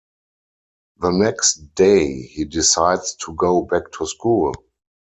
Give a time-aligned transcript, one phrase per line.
[0.97, 4.51] The next day he decides to go back to school.